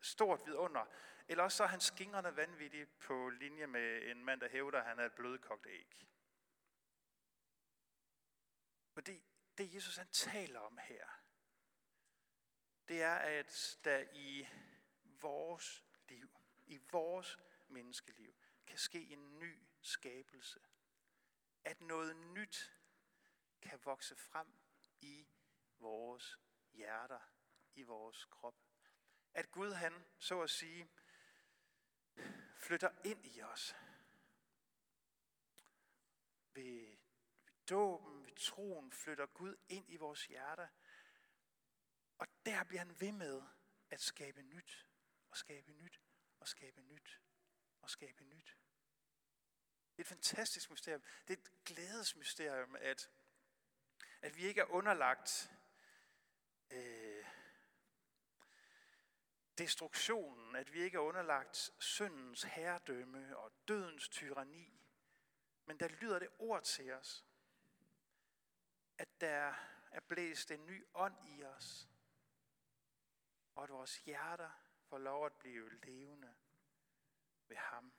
stort 0.00 0.40
vidunder, 0.46 0.84
eller 1.28 1.44
også 1.44 1.56
så 1.56 1.62
er 1.62 1.68
han 1.68 1.80
skingrende 1.80 2.36
vanvittig 2.36 2.88
på 2.88 3.28
linje 3.28 3.66
med 3.66 4.10
en 4.10 4.24
mand, 4.24 4.40
der 4.40 4.48
hævder, 4.48 4.78
at 4.78 4.84
han 4.84 4.98
er 4.98 5.04
et 5.04 5.12
blødkogt 5.12 5.66
æg. 5.66 6.09
Fordi 9.00 9.22
det 9.58 9.74
Jesus 9.74 9.96
han 9.96 10.08
taler 10.08 10.60
om 10.60 10.78
her, 10.78 11.08
det 12.88 13.02
er, 13.02 13.14
at 13.14 13.78
der 13.84 14.04
i 14.12 14.48
vores 15.04 15.84
liv, 16.08 16.30
i 16.66 16.76
vores 16.76 17.38
menneskeliv, 17.68 18.34
kan 18.66 18.78
ske 18.78 19.02
en 19.02 19.38
ny 19.38 19.58
skabelse. 19.80 20.60
At 21.64 21.80
noget 21.80 22.16
nyt 22.16 22.72
kan 23.62 23.80
vokse 23.84 24.16
frem 24.16 24.46
i 25.00 25.28
vores 25.78 26.38
hjerter, 26.72 27.20
i 27.74 27.82
vores 27.82 28.24
krop. 28.24 28.56
At 29.34 29.50
Gud 29.50 29.72
han, 29.72 30.04
så 30.18 30.42
at 30.42 30.50
sige, 30.50 30.90
flytter 32.56 32.90
ind 33.04 33.26
i 33.26 33.42
os. 33.42 33.74
Ved, 36.54 36.96
ved 36.96 36.99
dåben, 37.70 38.26
ved 38.26 38.32
troen, 38.32 38.92
flytter 38.92 39.26
Gud 39.26 39.56
ind 39.68 39.84
i 39.88 39.96
vores 39.96 40.26
hjerter. 40.26 40.68
Og 42.18 42.26
der 42.46 42.64
bliver 42.64 42.78
han 42.78 43.00
ved 43.00 43.12
med 43.12 43.42
at 43.90 44.00
skabe 44.00 44.42
nyt, 44.42 44.86
og 45.30 45.36
skabe 45.36 45.72
nyt, 45.72 46.00
og 46.40 46.48
skabe 46.48 46.80
nyt, 46.82 47.20
og 47.82 47.90
skabe 47.90 48.24
nyt. 48.24 48.56
Det 49.96 49.98
er 49.98 50.00
et 50.02 50.06
fantastisk 50.06 50.70
mysterium. 50.70 51.02
Det 51.28 51.38
er 51.38 51.42
et 51.42 51.64
glædesmysterium, 51.64 52.76
at, 52.80 53.10
at 54.22 54.36
vi 54.36 54.42
ikke 54.42 54.60
er 54.60 54.70
underlagt 54.70 55.50
øh, 56.70 57.24
destruktionen, 59.58 60.56
at 60.56 60.72
vi 60.72 60.80
ikke 60.80 60.96
er 60.96 61.00
underlagt 61.00 61.70
syndens 61.78 62.42
herredømme 62.42 63.36
og 63.36 63.52
dødens 63.68 64.08
tyranni. 64.08 64.80
Men 65.64 65.80
der 65.80 65.88
lyder 65.88 66.18
det 66.18 66.28
ord 66.38 66.62
til 66.62 66.92
os, 66.92 67.24
at 69.00 69.20
der 69.20 69.54
er 69.90 70.00
blæst 70.00 70.50
en 70.50 70.66
ny 70.66 70.86
ånd 70.94 71.28
i 71.28 71.44
os, 71.44 71.88
og 73.54 73.62
at 73.62 73.70
vores 73.70 73.98
hjerter 73.98 74.50
får 74.82 74.98
lov 74.98 75.26
at 75.26 75.32
blive 75.32 75.78
levende 75.78 76.34
ved 77.48 77.56
ham. 77.56 77.92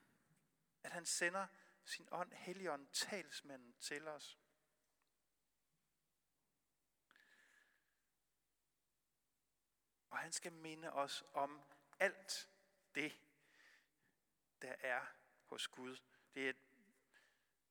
At 0.83 0.91
han 0.91 1.05
sender 1.05 1.47
sin 1.85 2.07
ånd, 2.11 2.33
Helligånd, 2.33 2.87
talsmanden 2.87 3.73
til 3.73 4.07
os. 4.07 4.39
Og 10.09 10.17
han 10.17 10.31
skal 10.31 10.53
minde 10.53 10.93
os 10.93 11.23
om 11.33 11.61
alt 11.99 12.49
det, 12.95 13.19
der 14.61 14.75
er 14.79 15.05
hos 15.45 15.67
Gud. 15.67 15.97
Det 16.33 16.49
er, 16.49 16.53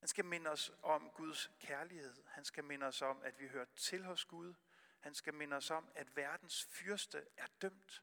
han 0.00 0.08
skal 0.08 0.24
minde 0.24 0.50
os 0.50 0.72
om 0.82 1.10
Guds 1.10 1.50
kærlighed. 1.60 2.24
Han 2.26 2.44
skal 2.44 2.64
minde 2.64 2.86
os 2.86 3.02
om, 3.02 3.22
at 3.22 3.40
vi 3.40 3.48
hører 3.48 3.64
til 3.64 4.04
hos 4.04 4.24
Gud. 4.24 4.54
Han 5.00 5.14
skal 5.14 5.34
minde 5.34 5.56
os 5.56 5.70
om, 5.70 5.90
at 5.94 6.16
verdens 6.16 6.64
fyrste 6.64 7.26
er 7.36 7.46
dømt. 7.62 8.02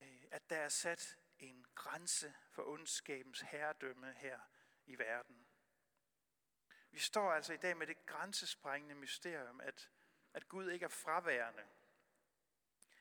Øh, 0.00 0.24
at 0.30 0.50
der 0.50 0.56
er 0.56 0.68
sat 0.68 1.18
en 1.38 1.66
grænse 1.74 2.34
for 2.50 2.62
ondskabens 2.62 3.40
herredømme 3.40 4.12
her 4.12 4.40
i 4.86 4.98
verden. 4.98 5.46
Vi 6.90 6.98
står 6.98 7.32
altså 7.32 7.52
i 7.52 7.56
dag 7.56 7.76
med 7.76 7.86
det 7.86 8.06
grænsesprængende 8.06 8.94
mysterium, 8.94 9.60
at, 9.60 9.90
at 10.34 10.48
Gud 10.48 10.70
ikke 10.70 10.84
er 10.84 10.88
fraværende. 10.88 11.66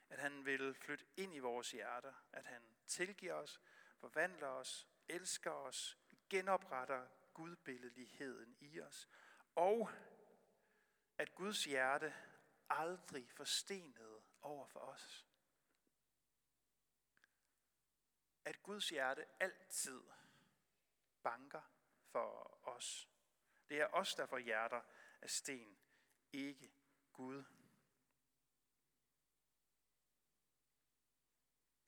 At 0.09 0.19
han 0.19 0.45
vil 0.45 0.73
flytte 0.73 1.05
ind 1.17 1.35
i 1.35 1.39
vores 1.39 1.71
hjerter. 1.71 2.13
At 2.31 2.45
han 2.45 2.61
tilgiver 2.87 3.33
os, 3.33 3.61
forvandler 3.97 4.47
os, 4.47 4.87
elsker 5.07 5.51
os, 5.51 5.97
genopretter 6.29 7.07
gudbilledligheden 7.33 8.57
i 8.59 8.81
os. 8.81 9.09
Og 9.55 9.89
at 11.17 11.35
Guds 11.35 11.65
hjerte 11.65 12.15
aldrig 12.69 13.31
forstenede 13.31 14.23
over 14.41 14.67
for 14.67 14.79
os. 14.79 15.27
At 18.45 18.63
Guds 18.63 18.89
hjerte 18.89 19.25
altid 19.39 20.03
banker 21.23 21.61
for 22.11 22.59
os. 22.67 23.09
Det 23.69 23.81
er 23.81 23.87
os, 23.87 24.15
der 24.15 24.25
får 24.25 24.37
hjerter 24.37 24.81
af 25.21 25.29
sten, 25.29 25.77
ikke 26.33 26.73
Gud. 27.13 27.43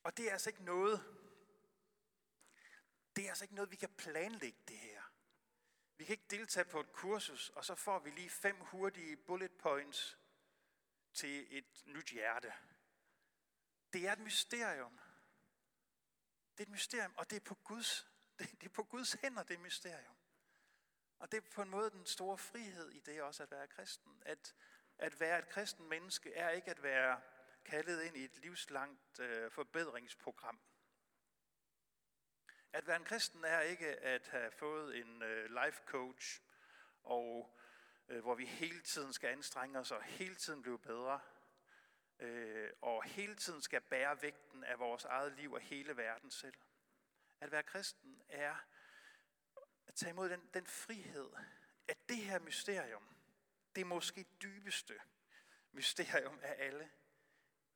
Og 0.02 0.16
det 0.16 0.28
er 0.28 0.32
altså 0.32 0.50
ikke 0.50 0.64
noget, 0.64 1.17
er 3.28 3.32
altså 3.32 3.44
ikke 3.44 3.54
noget, 3.54 3.70
vi 3.70 3.76
kan 3.76 3.88
planlægge 3.88 4.58
det 4.68 4.78
her. 4.78 5.02
Vi 5.96 6.04
kan 6.04 6.12
ikke 6.12 6.26
deltage 6.30 6.64
på 6.64 6.80
et 6.80 6.92
kursus, 6.92 7.48
og 7.48 7.64
så 7.64 7.74
får 7.74 7.98
vi 7.98 8.10
lige 8.10 8.30
fem 8.30 8.56
hurtige 8.60 9.16
bullet 9.16 9.52
points 9.52 10.18
til 11.14 11.58
et 11.58 11.82
nyt 11.86 12.10
hjerte. 12.10 12.52
Det 13.92 14.08
er 14.08 14.12
et 14.12 14.18
mysterium. 14.18 15.00
Det 16.52 16.60
er 16.60 16.66
et 16.66 16.72
mysterium, 16.72 17.14
og 17.16 17.30
det 17.30 17.36
er 17.36 17.40
på 17.40 17.54
Guds, 17.54 18.10
det, 18.38 18.64
er 18.64 18.68
på 18.68 18.82
Guds 18.82 19.12
hænder, 19.12 19.42
det 19.42 19.54
er 19.54 19.58
mysterium. 19.58 20.16
Og 21.18 21.32
det 21.32 21.36
er 21.36 21.50
på 21.54 21.62
en 21.62 21.70
måde 21.70 21.90
den 21.90 22.06
store 22.06 22.38
frihed 22.38 22.90
i 22.90 23.00
det 23.00 23.22
også 23.22 23.42
at 23.42 23.50
være 23.50 23.66
kristen. 23.66 24.22
At, 24.26 24.54
at 24.98 25.20
være 25.20 25.38
et 25.38 25.48
kristen 25.48 25.88
menneske 25.88 26.34
er 26.34 26.50
ikke 26.50 26.70
at 26.70 26.82
være 26.82 27.20
kaldet 27.64 28.02
ind 28.02 28.16
i 28.16 28.24
et 28.24 28.38
livslangt 28.38 29.18
øh, 29.18 29.50
forbedringsprogram. 29.50 30.60
At 32.72 32.86
være 32.86 32.96
en 32.96 33.04
kristen 33.04 33.44
er 33.44 33.60
ikke 33.60 33.86
at 33.86 34.28
have 34.28 34.50
fået 34.50 34.96
en 34.96 35.22
øh, 35.22 35.64
life 35.64 35.82
coach, 35.86 36.42
og 37.04 37.58
øh, 38.08 38.22
hvor 38.22 38.34
vi 38.34 38.46
hele 38.46 38.82
tiden 38.82 39.12
skal 39.12 39.28
anstrenge 39.28 39.78
os 39.78 39.90
og 39.90 40.02
hele 40.02 40.34
tiden 40.34 40.62
blive 40.62 40.78
bedre, 40.78 41.20
øh, 42.18 42.70
og 42.80 43.04
hele 43.04 43.36
tiden 43.36 43.62
skal 43.62 43.80
bære 43.80 44.22
vægten 44.22 44.64
af 44.64 44.78
vores 44.78 45.04
eget 45.04 45.32
liv 45.32 45.52
og 45.52 45.60
hele 45.60 45.96
verden 45.96 46.30
selv. 46.30 46.54
At 47.40 47.52
være 47.52 47.62
kristen 47.62 48.22
er 48.28 48.56
at 49.86 49.94
tage 49.94 50.10
imod 50.10 50.28
den, 50.28 50.50
den 50.54 50.66
frihed, 50.66 51.30
at 51.88 52.08
det 52.08 52.16
her 52.16 52.38
mysterium, 52.38 53.08
det 53.76 53.86
måske 53.86 54.26
dybeste 54.42 55.00
mysterium 55.72 56.40
af 56.42 56.54
alle, 56.58 56.90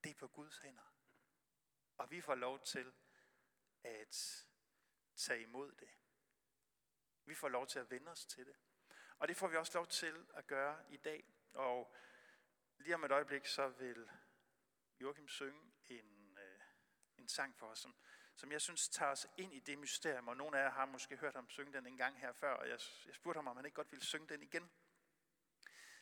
det 0.05 0.11
er 0.11 0.15
på 0.15 0.29
Guds 0.29 0.59
hænder. 0.59 0.95
Og 1.99 2.11
vi 2.11 2.21
får 2.21 2.35
lov 2.35 2.61
til 2.65 2.93
at 3.85 4.47
tage 5.17 5.43
imod 5.43 5.73
det. 5.73 5.89
Vi 7.25 7.35
får 7.35 7.49
lov 7.49 7.67
til 7.67 7.79
at 7.79 7.91
vende 7.91 8.11
os 8.11 8.27
til 8.27 8.47
det. 8.47 8.57
Og 9.19 9.29
det 9.29 9.37
får 9.37 9.49
vi 9.49 9.57
også 9.57 9.79
lov 9.79 9.87
til 9.87 10.27
at 10.35 10.47
gøre 10.47 10.85
i 10.89 10.97
dag. 10.97 11.35
Og 11.53 11.95
lige 12.79 12.95
om 12.95 13.05
et 13.05 13.13
øjeblik, 13.13 13.47
så 13.47 13.69
vil 13.69 14.11
Joachim 15.01 15.29
synge 15.29 15.73
en, 15.87 16.39
øh, 16.39 16.61
en 17.19 17.29
sang 17.29 17.57
for 17.59 17.67
os, 17.67 17.79
som, 17.79 17.95
som 18.35 18.53
jeg 18.53 18.61
synes 18.61 18.89
tager 18.89 19.13
os 19.13 19.27
ind 19.37 19.55
i 19.55 19.61
det 19.61 19.79
mysterium. 19.79 20.29
Og 20.29 20.37
nogle 20.37 20.59
af 20.59 20.63
jer 20.63 20.71
har 20.71 20.87
måske 20.87 21.17
hørt 21.17 21.35
ham 21.35 21.49
synge 21.51 21.73
den 21.73 21.87
en 21.87 21.97
gang 21.97 22.21
her 22.21 22.33
før, 22.33 22.53
og 22.53 22.69
jeg, 22.69 22.79
jeg 23.07 23.15
spurgte 23.15 23.39
ham, 23.39 23.49
om 23.49 23.57
han 23.57 23.65
ikke 23.65 23.75
godt 23.75 23.93
ville 23.93 24.05
synge 24.05 24.29
den 24.29 24.43
igen. 24.43 24.71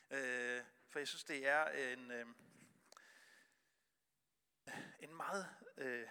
Øh, 0.09 0.63
for 0.87 0.99
jeg 0.99 1.07
synes, 1.07 1.23
det 1.23 1.47
er 1.47 1.65
en, 1.65 2.11
øh, 2.11 2.27
en 4.99 5.15
meget 5.15 5.55
øh, 5.77 6.09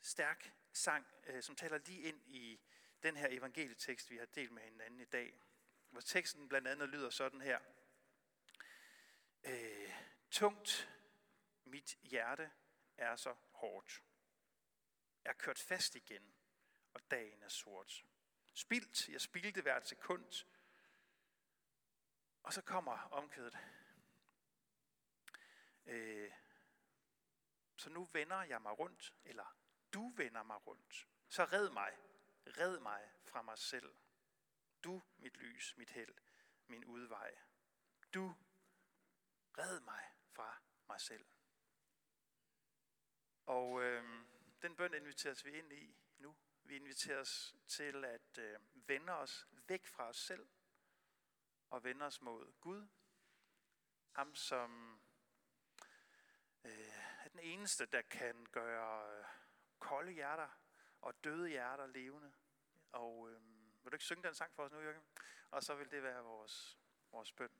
stærk 0.00 0.55
sang, 0.76 1.06
øh, 1.26 1.42
som 1.42 1.56
taler 1.56 1.78
lige 1.78 2.02
ind 2.02 2.22
i 2.26 2.60
den 3.02 3.16
her 3.16 3.28
evangelietekst, 3.30 4.10
vi 4.10 4.16
har 4.16 4.26
delt 4.26 4.52
med 4.52 4.62
hinanden 4.62 5.00
i 5.00 5.04
dag. 5.04 5.40
Hvor 5.90 6.00
teksten 6.00 6.48
blandt 6.48 6.68
andet 6.68 6.88
lyder 6.88 7.10
sådan 7.10 7.40
her. 7.40 7.60
Øh, 9.44 9.92
tungt 10.30 10.88
mit 11.64 11.98
hjerte 12.02 12.50
er 12.96 13.16
så 13.16 13.36
hårdt. 13.50 14.02
Jeg 15.24 15.30
er 15.30 15.34
kørt 15.34 15.58
fast 15.58 15.94
igen, 15.94 16.34
og 16.94 17.10
dagen 17.10 17.42
er 17.42 17.48
sort. 17.48 18.04
Spildt, 18.54 19.08
jeg 19.08 19.20
spildte 19.20 19.62
hvert 19.62 19.88
sekund. 19.88 20.46
Og 22.42 22.52
så 22.52 22.62
kommer 22.62 22.92
omkvædet. 22.92 23.58
Øh, 25.86 26.32
så 27.76 27.90
nu 27.90 28.04
vender 28.12 28.42
jeg 28.42 28.62
mig 28.62 28.78
rundt, 28.78 29.14
eller 29.24 29.56
du 29.96 30.12
vender 30.16 30.42
mig 30.42 30.66
rundt, 30.66 31.08
så 31.28 31.44
red 31.44 31.70
mig, 31.70 31.98
red 32.46 32.80
mig 32.80 33.10
fra 33.24 33.42
mig 33.42 33.58
selv. 33.58 33.96
Du, 34.84 35.02
mit 35.18 35.36
lys, 35.36 35.76
mit 35.76 35.90
held, 35.90 36.14
min 36.66 36.84
udvej. 36.84 37.38
Du, 38.14 38.36
red 39.58 39.80
mig 39.80 40.12
fra 40.32 40.62
mig 40.88 41.00
selv. 41.00 41.26
Og 43.46 43.82
øh, 43.82 44.24
den 44.62 44.76
bøn 44.76 44.94
inviteres 44.94 45.44
vi 45.44 45.58
ind 45.58 45.72
i 45.72 45.96
nu. 46.18 46.36
Vi 46.62 46.76
inviteres 46.76 47.56
til 47.66 48.04
at 48.04 48.38
øh, 48.38 48.60
vende 48.88 49.12
os 49.12 49.48
væk 49.52 49.86
fra 49.86 50.08
os 50.08 50.16
selv 50.16 50.48
og 51.70 51.84
vende 51.84 52.04
os 52.04 52.20
mod 52.20 52.52
Gud. 52.60 52.88
Ham, 54.12 54.34
som 54.34 55.00
øh, 56.64 56.98
er 57.24 57.28
den 57.28 57.40
eneste, 57.40 57.86
der 57.86 58.02
kan 58.02 58.46
gøre 58.52 59.18
øh, 59.18 59.24
kolde 59.78 60.12
hjerter 60.12 60.48
og 61.00 61.24
døde 61.24 61.48
hjerter 61.48 61.86
levende. 61.86 62.32
Og 62.92 63.30
øh, 63.30 63.40
vil 63.82 63.92
du 63.92 63.94
ikke 63.94 64.04
synge 64.04 64.22
den 64.22 64.34
sang 64.34 64.54
for 64.54 64.62
os 64.62 64.72
nu, 64.72 64.80
Jørgen? 64.80 65.02
Og 65.50 65.62
så 65.62 65.74
vil 65.74 65.90
det 65.90 66.02
være 66.02 66.22
vores, 66.22 66.78
vores 67.12 67.32
bøn. 67.32 67.50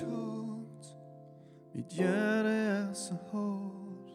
Tungt. 0.00 0.96
Mit 1.74 1.86
hjerte 1.86 2.48
er 2.48 2.92
så 2.92 3.14
hårdt. 3.14 4.10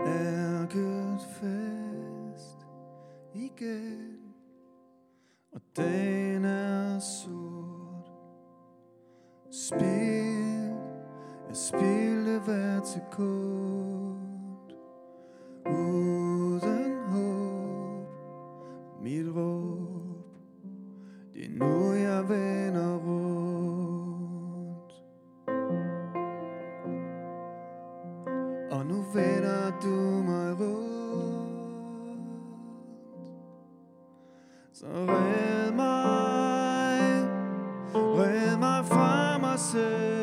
Ærket 0.00 1.20
fast 1.20 2.66
igen? 3.34 4.18
Og 5.52 5.60
dagen 5.76 6.44
er 6.44 6.98
sort. 6.98 8.12
Spil 9.50 10.44
Jeg 11.48 11.56
spildte 11.56 12.40
hver 12.44 12.84
sekund. 12.84 13.53
nossas 39.54 40.13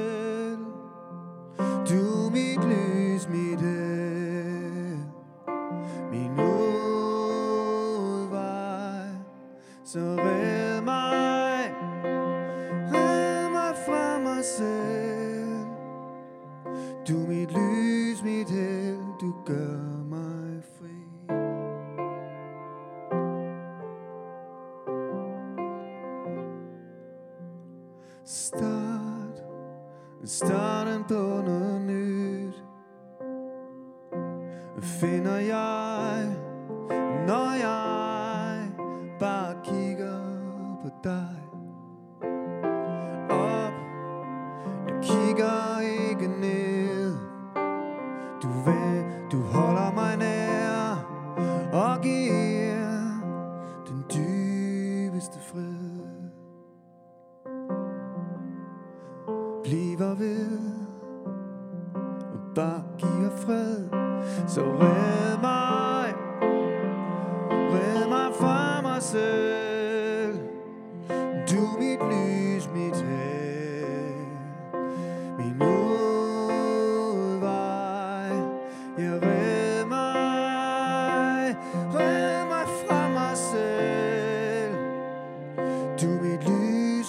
agony. 46.22 46.71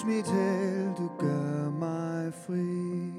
Mit 0.05 0.27
held, 0.27 0.95
du 0.97 1.09
gør 1.19 1.69
mig 1.69 2.33
fri. 2.33 3.12